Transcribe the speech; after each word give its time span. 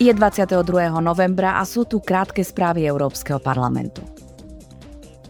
Je 0.00 0.08
22. 0.16 0.64
novembra 1.04 1.60
a 1.60 1.68
sú 1.68 1.84
tu 1.84 2.00
krátke 2.00 2.40
správy 2.40 2.88
Európskeho 2.88 3.36
parlamentu. 3.36 4.00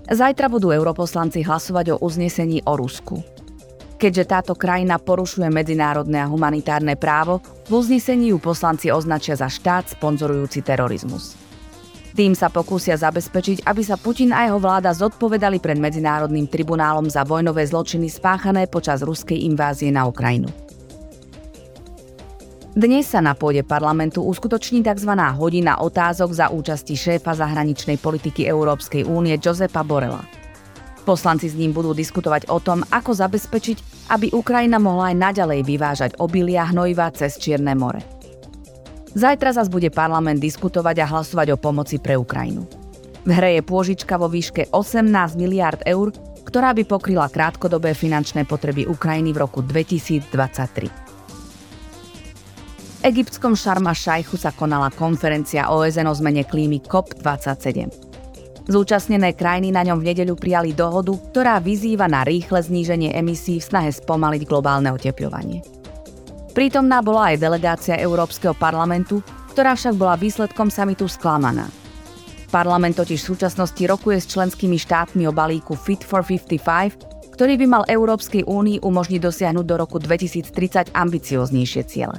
Zajtra 0.06 0.46
budú 0.46 0.70
europoslanci 0.70 1.42
hlasovať 1.42 1.98
o 1.98 2.00
uznesení 2.06 2.62
o 2.62 2.78
Rusku. 2.78 3.18
Keďže 3.98 4.30
táto 4.30 4.54
krajina 4.54 5.02
porušuje 5.02 5.50
medzinárodné 5.50 6.22
a 6.22 6.30
humanitárne 6.30 6.94
právo, 6.94 7.42
v 7.66 7.82
uznesení 7.82 8.30
ju 8.30 8.38
poslanci 8.38 8.94
označia 8.94 9.34
za 9.34 9.50
štát 9.50 9.90
sponzorujúci 9.90 10.62
terorizmus. 10.62 11.34
Tým 12.14 12.38
sa 12.38 12.46
pokúsia 12.46 12.94
zabezpečiť, 12.94 13.66
aby 13.66 13.82
sa 13.82 13.98
Putin 13.98 14.30
a 14.30 14.46
jeho 14.46 14.62
vláda 14.62 14.94
zodpovedali 14.94 15.58
pred 15.58 15.82
Medzinárodným 15.82 16.46
tribunálom 16.46 17.10
za 17.10 17.26
vojnové 17.26 17.66
zločiny 17.66 18.06
spáchané 18.06 18.70
počas 18.70 19.02
ruskej 19.02 19.50
invázie 19.50 19.90
na 19.90 20.06
Ukrajinu. 20.06 20.69
Dnes 22.70 23.02
sa 23.02 23.18
na 23.18 23.34
pôde 23.34 23.66
parlamentu 23.66 24.22
uskutoční 24.22 24.86
tzv. 24.86 25.10
hodina 25.34 25.82
otázok 25.82 26.30
za 26.30 26.54
účasti 26.54 26.94
šéfa 26.94 27.34
zahraničnej 27.34 27.98
politiky 27.98 28.46
Európskej 28.46 29.10
únie 29.10 29.34
Josepa 29.42 29.82
Borela. 29.82 30.22
Poslanci 31.02 31.50
s 31.50 31.58
ním 31.58 31.74
budú 31.74 31.90
diskutovať 31.90 32.46
o 32.46 32.62
tom, 32.62 32.86
ako 32.94 33.10
zabezpečiť, 33.10 34.06
aby 34.14 34.30
Ukrajina 34.30 34.78
mohla 34.78 35.10
aj 35.10 35.16
naďalej 35.18 35.60
vyvážať 35.66 36.10
obilia 36.22 36.70
hnojiva 36.70 37.10
cez 37.10 37.42
Čierne 37.42 37.74
more. 37.74 38.06
Zajtra 39.18 39.50
zas 39.50 39.66
bude 39.66 39.90
parlament 39.90 40.38
diskutovať 40.38 41.02
a 41.02 41.10
hlasovať 41.10 41.50
o 41.50 41.58
pomoci 41.58 41.98
pre 41.98 42.14
Ukrajinu. 42.14 42.70
V 43.26 43.30
hre 43.34 43.58
je 43.58 43.66
pôžička 43.66 44.14
vo 44.14 44.30
výške 44.30 44.70
18 44.70 45.10
miliard 45.34 45.82
eur, 45.90 46.14
ktorá 46.46 46.70
by 46.78 46.86
pokryla 46.86 47.34
krátkodobé 47.34 47.98
finančné 47.98 48.46
potreby 48.46 48.86
Ukrajiny 48.86 49.34
v 49.34 49.42
roku 49.42 49.58
2023 49.58 51.09
egyptskom 53.00 53.56
Šarma 53.56 53.96
Šajchu 53.96 54.36
sa 54.36 54.52
konala 54.52 54.92
konferencia 54.92 55.72
OSN 55.72 56.04
o 56.08 56.14
zmene 56.14 56.44
klímy 56.44 56.84
COP27. 56.84 57.88
Zúčastnené 58.70 59.34
krajiny 59.34 59.72
na 59.72 59.82
ňom 59.82 59.98
v 59.98 60.12
nedeľu 60.12 60.36
prijali 60.36 60.76
dohodu, 60.76 61.16
ktorá 61.32 61.58
vyzýva 61.58 62.06
na 62.06 62.22
rýchle 62.22 62.60
zníženie 62.60 63.16
emisí 63.16 63.58
v 63.58 63.66
snahe 63.66 63.90
spomaliť 63.90 64.42
globálne 64.46 64.92
oteplovanie. 64.92 65.64
Prítomná 66.52 67.00
bola 67.00 67.34
aj 67.34 67.40
delegácia 67.40 67.96
Európskeho 67.98 68.52
parlamentu, 68.54 69.24
ktorá 69.56 69.74
však 69.74 69.96
bola 69.96 70.20
výsledkom 70.20 70.68
samitu 70.70 71.08
sklamaná. 71.08 71.66
Parlament 72.50 72.98
totiž 72.98 73.22
v 73.22 73.30
súčasnosti 73.34 73.82
rokuje 73.86 74.18
s 74.18 74.30
členskými 74.30 74.76
štátmi 74.76 75.24
o 75.26 75.32
balíku 75.32 75.78
Fit 75.78 76.02
for 76.02 76.26
55, 76.26 77.32
ktorý 77.34 77.54
by 77.56 77.66
mal 77.66 77.82
Európskej 77.86 78.44
únii 78.44 78.82
umožniť 78.82 79.20
dosiahnuť 79.22 79.64
do 79.64 79.74
roku 79.78 79.96
2030 80.02 80.92
ambicioznejšie 80.92 81.82
ciele. 81.86 82.18